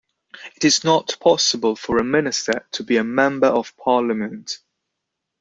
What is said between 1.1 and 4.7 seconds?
possible for a minister to be a member of parliament.